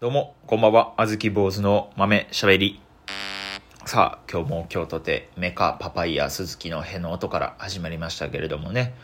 [0.00, 0.94] どうも、こんばんは。
[0.96, 2.80] あずき坊主の豆しゃべり。
[3.84, 8.94] さあ、今日も今日とて、メカパパイヤ鈴木のへの音から始まりましたけれどもね。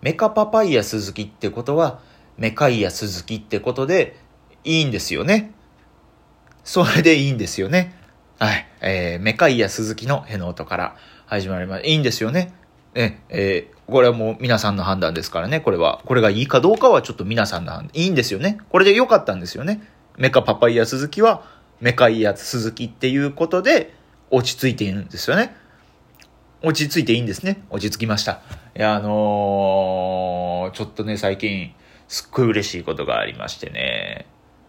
[0.00, 2.00] メカパパイヤ鈴木ってことは、
[2.38, 4.16] メカイヤ鈴木ってことで
[4.64, 5.52] いいんですよね。
[6.64, 7.94] それでいいんですよね。
[8.38, 8.66] はい。
[8.80, 10.96] えー、メカイヤ鈴木のへの音から
[11.26, 11.84] 始まります。
[11.84, 12.54] いいんですよね。
[12.94, 16.00] え、えー、これはもう皆さんの判断ですからね、これは。
[16.06, 17.90] これがいいかどうかはちょっと皆さんの判断。
[17.92, 18.56] いいんですよね。
[18.70, 19.82] これで良かったんですよね。
[20.16, 21.44] メカパパイヤ鈴木は、
[21.80, 23.94] メカイヤ鈴木っていうことで、
[24.30, 25.54] 落ち着いているんですよね。
[26.62, 27.62] 落ち着いていいんですね。
[27.70, 28.40] 落ち着きました。
[28.76, 31.72] いや、あのー、ちょっとね、最近、
[32.08, 34.26] すっごい嬉しいことがありましてね、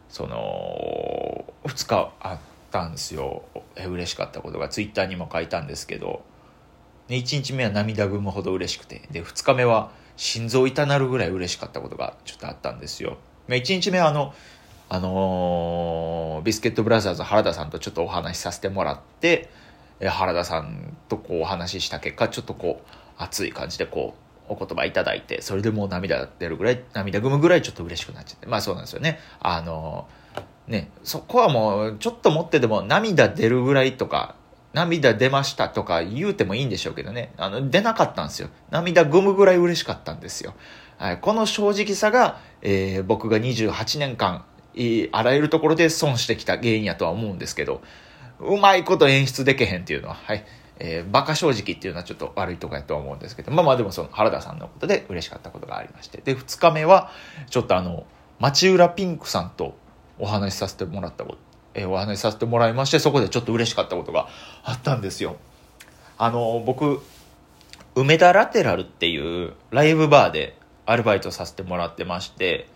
[0.09, 2.40] その、2日あっ
[2.71, 3.43] たんですよ。
[3.76, 6.23] え嬉しかったことが、ツイッターにも書いたんですけど、
[7.07, 13.18] ね、1日目は涙ぐむほど嬉しくて、で、2日目は心臓痛なるぐらい嬉しかったことがちょっとあったんですよ。
[13.48, 14.34] 1日目はあの、
[14.90, 19.49] あのー、ビスケットブラザーズ原田さんとちょっとお話しさせてもらって、
[19.99, 24.16] え原田さんとこうお話しした結果、ちょっとこう、熱い感じでこ
[24.49, 28.48] う、お言葉いただいて、それでもう涙出るぐらい、涙ぐむぐらいちょっと嬉しくなっちゃって。
[28.48, 29.20] まあそうなんですよね。
[29.41, 34.35] あのー、ね、そこはもう、ちょっと持ってでも涙出るぐらいとか、
[34.74, 37.34] 涙出ましたとか言うてもいいんでしょうけどね。
[37.38, 38.49] あの、出なかったんですよ。
[38.70, 40.54] 涙ぐむぐらい嬉しかったんですよ。
[40.98, 44.46] はい、この正直さが、えー、僕が28年間、
[45.11, 47.81] あらゆるところで損してきた原因やとは思うんですけど、
[48.39, 50.45] うまいこと演出でけへんっていうのは、はい。
[50.79, 56.21] えー、バカ正直っていうのはちょっと悪いとこやとは思うんですけど、まあまあでもその原田さんのことで嬉しかったことがありまして。
[56.21, 57.09] で、2日目は、
[57.49, 58.05] ちょっとあの、
[58.39, 59.75] 町浦ピンクさんと
[60.20, 61.37] お話しさせてもらったこと、
[61.73, 64.28] えー、お話しさせてもらいまして、そこでちょっと嬉しかったことが
[64.63, 65.38] あったんですよ。
[66.19, 67.01] あの、僕、
[67.95, 70.55] 梅田ラテラルっていうライブバーで
[70.85, 72.67] アルバイトさせてもらってまして、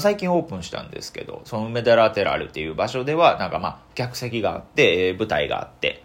[0.00, 6.02] 最近オープンしたんですけど、その梅田ラテラルっていう場所では、なんかまあ、客席があって、舞台があって、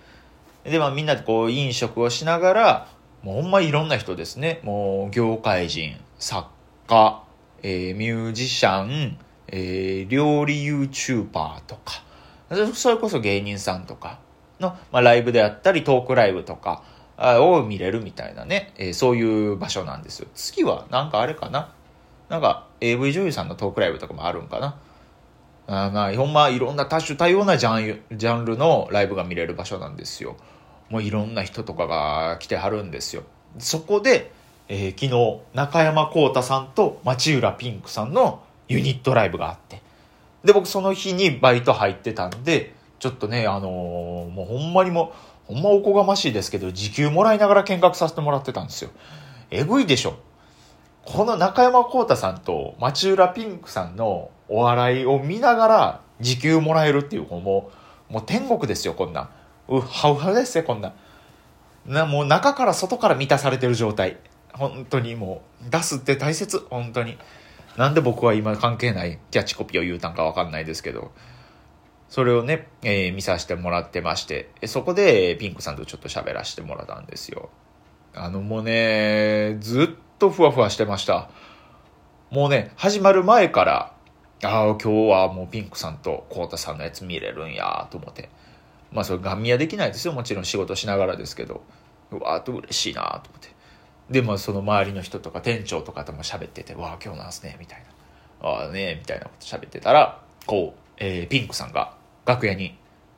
[0.63, 2.87] で、まあみんなでこう飲食をしながら、
[3.23, 4.61] もうほんまいろんな人ですね。
[4.63, 6.47] もう業界人、作
[6.87, 7.23] 家、
[7.61, 9.17] えー、ミュージシャン、
[9.47, 12.03] えー、料理 YouTuber とか、
[12.73, 14.19] それこそ芸人さんとか
[14.59, 16.83] の、まあ、ライブであったり、トークライブとか
[17.17, 20.27] を見れるみたいなね、えー、そういう場所なんですよ。
[20.35, 21.73] 次はなんかあれかな？
[22.33, 24.79] なんか AV 女優さんのトークライブとかもあるんかな。
[25.67, 30.35] あまあ、ほんまいろんな多種多様なジャンジャンルのライブが見れる場所なんですよ。
[30.89, 33.21] もういろんな人とかが来てはるんですよ。
[33.59, 34.31] そこで、
[34.67, 39.83] えー、昨日中山幸太さんと町浦ピンクさんのユニットライブがあって。
[40.43, 45.13] で、僕その日にバイト入ってたんで、ちょっとね、あのー、もうほんまにも、
[45.45, 48.89] ほんまおこがましいですけど、時給もらいながら見学させてもらってたんですよ。
[49.51, 50.15] えぐいでしょ。
[51.05, 57.71] この中山幸太さんと町浦ピンクさんのお笑いを見ながら時給もらえるっていう、も
[58.09, 59.29] う、もう天国ですよ、こんな。
[59.67, 60.93] うはうはですよ、こんな。
[61.85, 64.17] な、もう中から外から満たされてる状態。
[64.53, 67.17] 本当にもう、出すって大切、本当に。
[67.77, 71.11] なんで僕は今関係ないキャッチコピーを言うたんかわかんないですけど、
[72.07, 77.49] それをね、えー、見させてもらってまして、そこでピンクさんとちょっと喋らせてもらったんですよ。
[78.13, 79.87] あのもうね、ずっ
[80.19, 81.29] とふわふわしてました。
[82.31, 83.93] もうね、始まる前から、
[84.43, 88.29] ああ、今日はもうピンクさんとコウタさんのやつ見れるんやと思って。
[88.91, 90.13] まあそれガン見はできないですよ。
[90.13, 91.61] もちろん仕事しながらですけど。
[92.11, 93.49] うわーっと嬉しいなと思って。
[94.09, 97.83] で、まあその周りの人とか店長とかとも喋ってて、わあ、今日なんすね、みたい
[98.41, 98.49] な。
[98.49, 101.95] ああね、みたいなこと喋ってたら、こう、えー、ピンクさんが
[102.25, 102.77] 楽屋に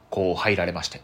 [0.10, 1.02] こう入られまして。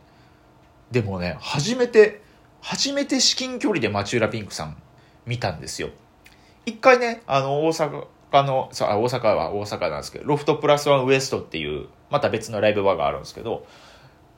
[0.91, 2.21] でもね、初めて、
[2.61, 4.77] 初めて至近距離で町浦ピンクさん
[5.25, 5.89] 見たんですよ。
[6.65, 8.05] 一回ね、あの、大阪
[8.43, 13.65] の、そう大阪は大阪なんですけど、ロフトプラスワンウエストっていう、また別のライブバーがあるんですけど、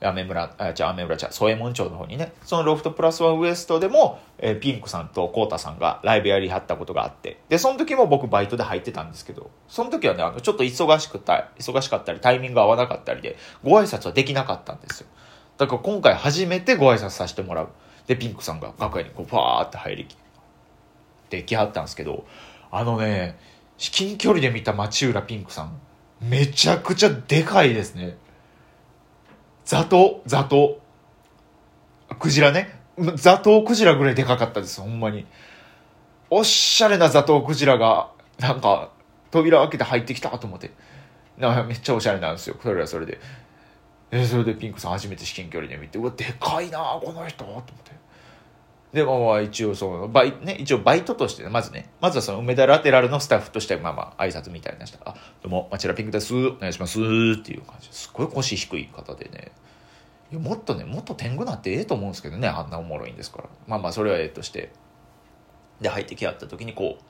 [0.01, 15.07] アメ村、あ、じゃあアメ村じゃ添右衛門町の方にね、そのロフトプラスワンウエストでも、えー、ピンクさんとコータさんがライブやりはったことがあって、で、その時も僕バイトで入ってたんですけど、その時はね、あの、ちょっと忙しくた、忙しかったり、タイミング合わなかったりで、ご挨拶はできなかったんですよ。
[15.57, 17.69] だから今回初めてご挨拶させてもらう。
[18.07, 20.17] で、ピンクさんが楽屋にこう、ファーって入りき
[21.39, 22.25] ってきはったんですけど、
[22.71, 23.37] あのね、
[23.77, 25.79] 至近距離で見た町浦ピンクさん、
[26.21, 28.17] めちゃくちゃでかいですね。
[29.65, 30.79] ザトウ、ザト。
[32.19, 32.79] クジラね。
[33.15, 35.25] ザトウクジラぐらいでかかったです、ほんまに。
[36.29, 38.91] おしゃれなザトウクジラが、なんか、
[39.31, 40.71] 扉開けて入ってきたと思って。
[41.37, 42.55] なんかめっちゃおしゃれなんですよ。
[42.61, 43.19] それはそれで。
[44.11, 48.02] えそれでピンクさん初めて至近距離で見て、うわ、でかいなこの人と思って。
[48.93, 56.35] で、まあ一応その、バイ、ね、一応バイトとして、まずね、まずはその梅田ラテラルのスタッフとして、まあまあ挨拶みたいなしたあ、どうも、町田ピンクです。
[56.35, 56.99] お願いします。
[56.99, 57.03] っ
[57.43, 59.51] ていう感じですごい腰低い方でね。
[60.31, 63.45] いやもっとね、もっと天狗なってええと思うんですけどね、あんなおもろいんですから。
[63.67, 64.71] まあまあ、それはええとして。
[65.81, 67.03] で、入ってき合った時にこう、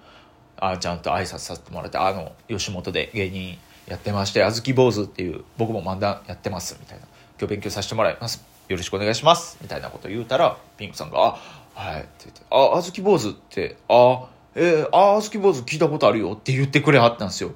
[0.58, 3.58] あちゃんと挨拶させてもらって、あの、吉本で芸人
[3.88, 7.06] やってまして、あずき坊主っていう、僕も漫談やってます、みたいな。
[7.38, 8.53] 今日勉強させてもらいます。
[8.68, 9.58] よろしくお願いします。
[9.62, 11.40] みたいなこと言うたら、ピンクさんが、あ、
[11.74, 17.52] はいって言って、あ、あずき坊主って、あ、えー、あ、あずき坊主聞いたことあるよって言ってくれはったんですよ。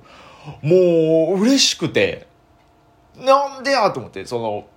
[0.62, 2.28] もう、嬉しくて、
[3.18, 4.68] なんでやと思って、その、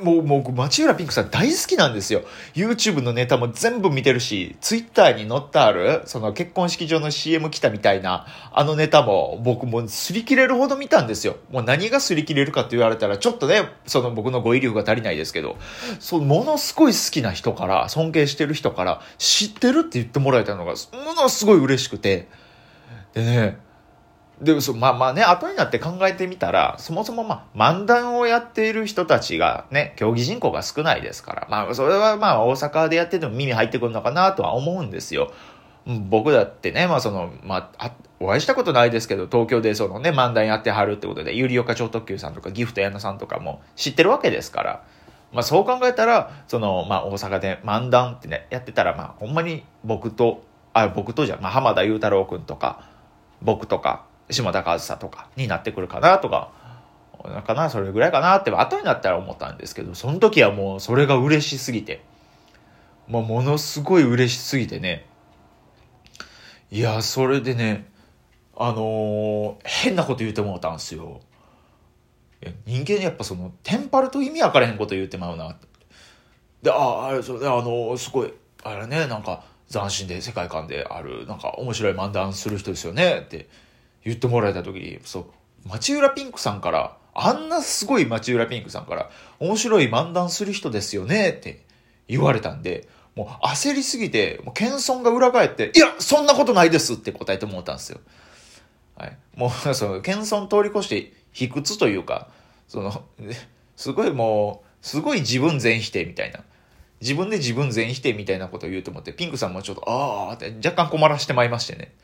[0.00, 2.22] もう、もう、町浦ピンクさん大好きなんですよ。
[2.54, 11.36] YouTube のネタも全部見てるし、Twitter に載ってある、その結婚式場の CM 来たみたいな、あのネタも僕も擦り切れるほど見たんですよ。
[11.50, 15.56] もう何が擦り切れるかって言われたら、ちょっとね、その僕の語彙力が足りないですけど、
[15.98, 20.72] そう、ものすごい好きな人から、尊敬してる人から、知ってるって言ってもらえたのが、
[21.04, 22.28] ものすごい嬉しくて、
[23.12, 23.58] でね、
[24.40, 35.30] で、そまあまあね、後になって考えてみたら、そもそもまあ、漫談をやっている人たちがね、競技人口が少ないですから、まあ、それはまあ、大阪でやってても耳入ってくるのかなとは思うんですよ。
[35.86, 44.84] 僕だってね、まあその、まあ、お会いしたことないですけど、東京でそのね、漫談やってはるってことで、ゆりおか超特急さんとか、ギフト矢野さんとかも知ってるわけですから、
[45.32, 50.42] まあそう考えたら、その、まあ大阪で漫談ってね、やってたら、まあほんまに僕と、
[50.74, 52.88] あ、僕とじゃ、まあ浜田雄太郎くんとか、
[53.40, 56.52] 僕とか、島田和沙とかになってくるかなとか、
[57.24, 62.02] なんかな、それぐらいかなって後になったら思ったんですけど、その時はもうそれが嬉しすぎて、
[63.06, 65.06] もうものすごい嬉しすぎてね、
[66.70, 67.86] いや、それでね、
[68.56, 71.20] あのー、変なこと言うてもうたんすよ。
[72.66, 75.56] 人間やっぱその、テンパると意味わからへんこと言うてまうな。
[76.62, 78.32] で、あ、あれ、それあの、すごい、
[78.62, 83.48] あれね、なんか、斬新で世界観である、なんか面白い漫談する人ですよね、って
[84.04, 91.64] 言ってもらえた時に、そう、町浦ピンクさんから、あんなすごい町浦ピンクさんから、面白い漫談する人ですよねって
[92.08, 98.00] 言われたんで、もう焦りすぎて、もう謙遜が裏返って、いや、そんなことないですって答えてもらったんですよ。
[98.96, 99.18] はい。
[99.34, 102.28] もう、 その、謙遜通り越して、卑屈というか、
[102.68, 103.04] その、
[103.76, 106.44] すごいもう、すごい自分全否定みたいな。
[107.00, 111.94] 自分で自分全否定みたいなことを言うと思って、ピンクさんもちょっと、ああって若干困らしてまいましてね。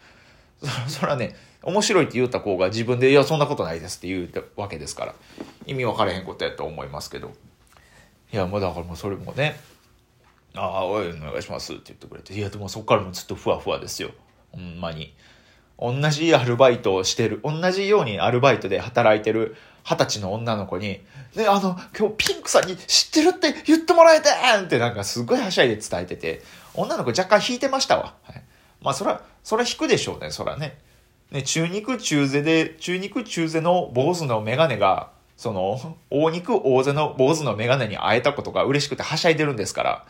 [0.62, 0.68] そ
[1.00, 5.14] それはね、面白いって言った子が自分で、いや、そんなことないですって言うわけですから、
[5.66, 7.32] 意味分からへんことやと思いますけど。
[8.32, 9.58] いや、もうだからもうそれもね、
[10.54, 14.10] ああ、おい、お願いしますって言ってくれて、いや、でもそっからもずっとふわふわですよ。
[14.52, 15.14] ほんまに。
[15.78, 21.00] 同じアルバイトをしてる、同じようにアルバイトで働いてる二十歳の女の子に、
[21.34, 24.30] ね、あの、今日ピンクさんに知ってるって言ってもらえて
[24.60, 26.42] んってなんかすごいはしゃいで伝えてて、
[26.74, 28.14] 女の子若干引いてましたわ。
[28.22, 28.42] はい、
[28.86, 30.78] まあそら、そら引くでしょうね、そらね。
[31.32, 40.06] ね、中肉中背で、中肉中背の坊主のメガネが、その、大肉大背の坊主のメガネに会えたことが嬉しくてはしゃいでるんですから、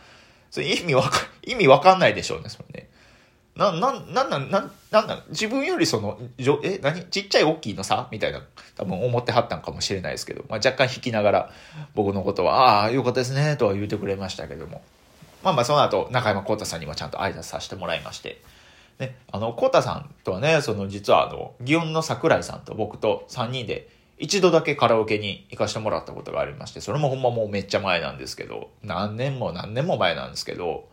[0.51, 2.89] それ意味わか、意味わかんないでしょうね、それね。
[3.55, 7.03] な、な、なんなん、なん、なんなん、自分よりその、じょえ、何？
[7.05, 8.07] ちっちゃい大きいのさ？
[8.11, 8.43] みたいな、
[8.75, 11.51] 多分思ってはったんかもしれないですけど、まあ若干引きながら、
[11.95, 14.83] 僕のことは、ああ、よかったですね、とは言うてくれましたけども。
[15.43, 18.39] まあまあその後、中山幸太さんにもちゃんと挨拶させてもらいまして、
[18.99, 30.87] ね、あの、コータさんとはね、その実はあの、祇園の桜井さんと僕と3人で一度だけカラオケに行かしてもらったことがありまして、それもほんまもうめっちゃ前なんですけど、何年も何年も前なんですけど、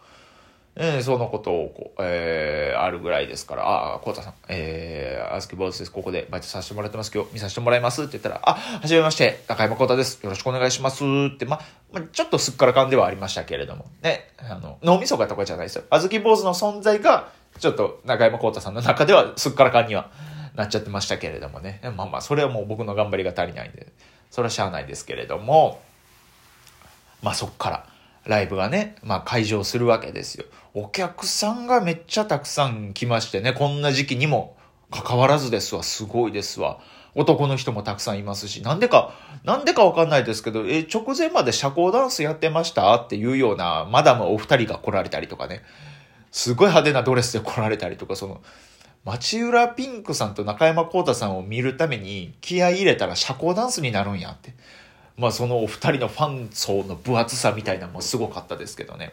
[0.76, 5.92] えー、そのことをこう、えー、あるぐらいですから、ああ、コータさん、えー、あずき坊主です。
[5.92, 7.12] ここでバイトさせてもらってます。
[7.14, 10.20] 今日見させてもらいますって言ったら、あ、はじめまして、中山コータです。
[10.24, 11.60] よろしくお願いしますって、ま、
[11.92, 15.84] まちょっとすっからかんではありましたけれども、ね、あの、脳みそがとかじゃないですよ。
[15.90, 20.10] あずき坊主の存在が、ちょっと中山幸太さんの中ではすっからかんには
[20.54, 21.80] なっちゃってましたけれどもね。
[21.96, 23.92] まあまあ、それはもう僕の頑張りが足りないんで、
[24.30, 25.80] それはしゃあないですけれども、
[27.22, 27.86] まあそっから
[28.26, 30.44] ライブがね、まあ会場するわけですよ。
[30.74, 34.56] お客さんがめっちゃたくさん来ましてね、こんな時期にも
[34.90, 36.80] 関わらずですわ、すごいですわ。
[37.14, 42.92] 男の人もたくさんいますし、なんでか、なんでかわかんないですけど、え、直前まで社交ダンスやってました？
[42.96, 45.62] っていうようなマダムお二人が来られたりとかね。
[46.34, 48.42] すごい派手なドレスで来られたりとか、その、
[49.04, 54.52] 町浦ピンクさんと中山幸太さんを見るために気合い入れたら社交ダンスになるんやって。
[55.16, 59.12] まあそのお二人のファン層の分厚さみたいなのもすごかったですけどね。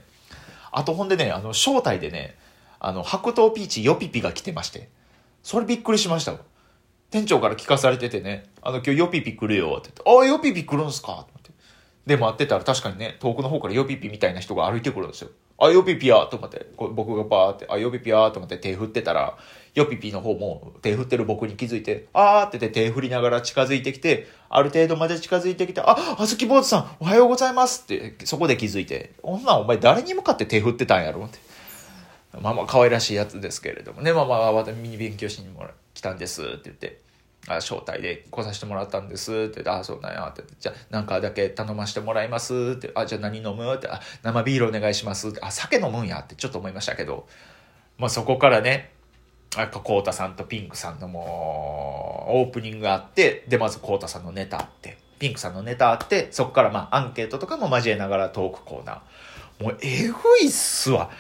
[0.72, 2.36] あとほんでね、あの、招待でね、
[2.80, 4.90] あの、白桃ピーチヨピピが来てまして。
[5.44, 6.34] それびっくりしました
[7.12, 11.52] 店長から聞かされててね、あの、今日ヨピピ来るよってって、ああ、ヨピピ来るんすかって。
[12.08, 15.30] で、待ってたら確かにね、遠くの方からヨピピみたいな人が歩いてくるんですよ。
[15.64, 19.38] あ、ヨピピやと思って、こ僕がバーって、あ、ヨピピやと思って手振ってたら、
[19.76, 31.38] ヨピピの方も手振ってる僕に気づいて、あーって手振りながら近づいてきて、ある程度まで近づいてきて、あ、あずき坊主さん、おはようございますって、そこで気づいて、女お前誰に向かって手振ってたんやろって。
[32.42, 37.02] まあまあ可愛らしいやつですけれどもね、まあまあ私ミニ勉強しにも来たんですって言って、
[37.48, 40.44] あ招待で来させてもらったんですってああそうなんやって。
[40.60, 42.92] じゃなんかだけ頼ませてもらいますって。
[42.94, 43.88] あじゃあ何飲むって。
[43.88, 45.42] あ生ビールお願いしますって。
[45.42, 47.28] あ酒飲むんやってちょっと思いましたけど。
[47.98, 48.92] まあそこからね
[49.58, 54.98] あこうたさんとピンクさんのもうオープニングがあってでまずこうたさんのネタあって。
[55.20, 59.64] ピンクさんのネタあってそこからまあアンケートとかも交えながらトークコーナー。
[59.64, 61.12] もうえぐいっすわ。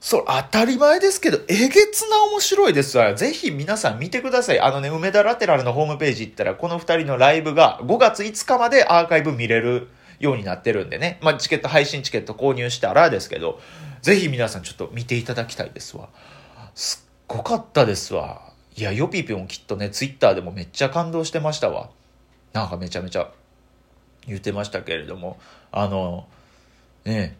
[0.00, 3.14] そう、当たり前ですけど、えげつな面白いですわ。
[3.14, 4.60] ぜひ皆さん見てください。
[4.60, 9.88] あのね、梅田ラテラルのホームページ行ったら、この二人のライブが5月5日までアーカイブ見れる
[10.18, 11.18] ようになってるんでね。
[11.20, 13.60] まあ、チケット、配信チケット購入したらですけど、
[14.00, 16.08] ぜひ皆さんちょっと見ていただきたいですわ。
[16.74, 18.40] すっごかったですわ。
[18.76, 21.90] いや、ヨピピョンきっとね、ツイッターでもめっちゃ感動してましたわ。
[22.54, 23.30] なんかめちゃめちゃ
[24.26, 25.38] 言ってましたけれども、
[25.70, 26.26] あの、
[27.04, 27.36] ね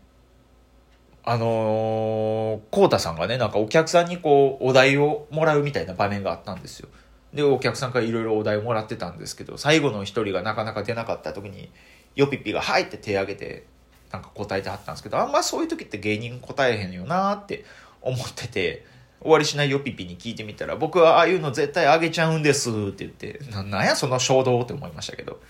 [1.24, 6.88] あのー、こうたさんがね、なんかお客さんにこう、お題をもらうみたいな場面があったんですよ。
[7.34, 11.70] で、お客さんからいろいろお題をもらってたんですけど、最後の一人がなかなか出なかった時に、
[12.16, 13.66] ヨピピが、はいって手挙げて、
[14.10, 17.64] なんか答えてはったんですけど、あんまそういう時って芸人答えへんよなって
[18.00, 18.84] 思ってて、
[19.20, 25.40] 終わりしないヨピピに聞いてみたら、僕はああいうの絶対あげちゃうんですって言って、ななんやその衝動って思いましたけど。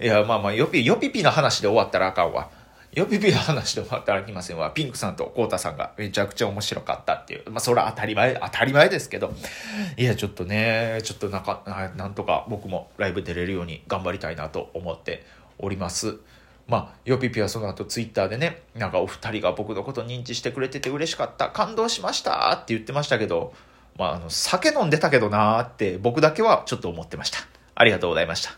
[0.00, 2.50] いや、まあまあ、ヨピ、ヨピピの話で終わったらあかんわ。
[2.92, 4.70] よぴぴの話で終わってあきませんわ。
[4.70, 7.50] ピンクさんとコータさんがめちゃくちゃ面白かったっていう。
[7.50, 9.32] まあ、それは当たり前、当たり前ですけど。
[9.96, 15.24] いや、ちょっとね、ちょっとなんか、なんとか僕もライブ出れるように頑張りたいなと思って
[15.58, 16.16] おります。
[16.66, 23.52] まあ、よぴぴはその後ツイッターでね、なんかお二人が僕のこと認知してくれてて嬉しかった、感動しましたって言ってましたけど、
[23.98, 27.38] まあ、あの、酒飲んでたけどなーって僕だけはちょっと思ってました。
[27.74, 28.50] ありがとうございました。